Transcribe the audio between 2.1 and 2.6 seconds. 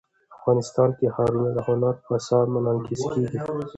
اثار کې